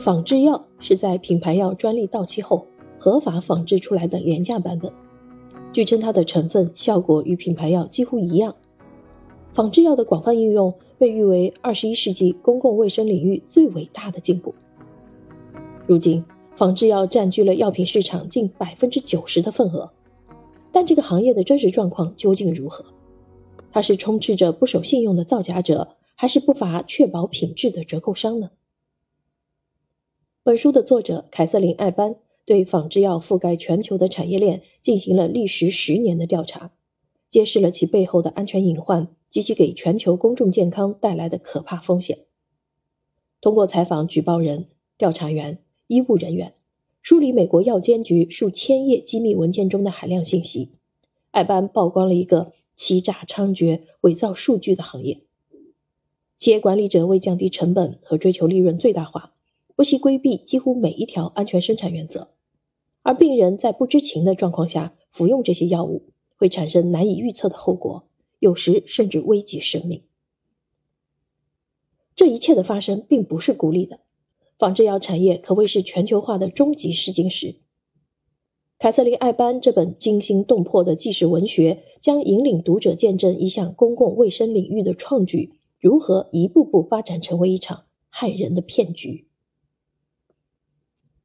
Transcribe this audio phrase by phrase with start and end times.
[0.00, 2.66] 仿制药是在品牌药专利到期后
[2.98, 4.90] 合法仿制出来的廉价版本。
[5.74, 8.54] 据称，它的成分效果与品牌药几乎一样。
[9.52, 14.54] 仿制药的广泛应用被誉为二十一世纪公共卫生领域最伟大的进步。
[15.86, 16.24] 如今，
[16.56, 19.90] 仿制药占据了药品市场近百分之九十的份额。
[20.72, 22.86] 但这个行业的真实状况究竟如何？
[23.70, 28.50] 它是充斥着不守信用的造假者，还是不乏确保品质的折扣商呢？
[30.42, 36.72] 本书的作者凯瑟琳·艾班对仿制药覆盖全球的产业链进行了历时十年的调查，
[37.28, 42.20] 揭示了其背后的安全隐患及其给全球公众健康带来的可怕风险。
[43.42, 46.54] 通过采访举报人、调查员、医务人员。
[47.02, 50.68] 梳理美国药监局数千页机密文件中的海量信息，
[51.30, 55.22] 艾班曝光了一个欺诈猖獗、伪造数据的行业。
[56.38, 59.32] 企业管理者为降低成本和追求利润最大化，
[59.80, 62.28] 不惜规避几乎每一条安全生产原则。
[63.00, 68.04] 而病人在不知情的状况下服用这些药物，会产生难以预测的后果，
[68.38, 70.02] 有时甚至危及生命。
[72.14, 74.00] 这一切的发生并不是孤立的。
[74.58, 77.56] 仿制药产业可谓是全球化的终极试金石。
[78.78, 89.28] 凯瑟琳·艾班这本惊心动魄的纪实文学，将引领读者见证一项公共卫生领域的创举如何一步步发展成为一场害人的骗局。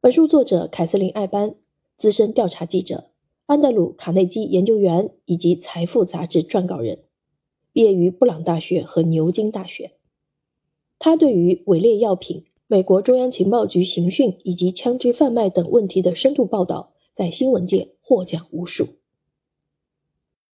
[0.06, 1.56] 本书作者凯瑟琳·艾班，
[1.98, 3.06] 资深调查记者，
[3.48, 7.00] 安德鲁·卡内基研究员以及《财富》杂志撰稿人，
[7.74, 9.94] 毕业于布朗大学和牛津大学。
[11.00, 12.46] 他对于伪劣药品。
[12.68, 18.86] 美国中央情报局刑讯以及枪支贩卖等问题的深度报道，在新闻界获奖无数。